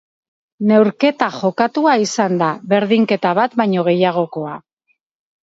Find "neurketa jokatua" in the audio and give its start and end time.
0.69-1.93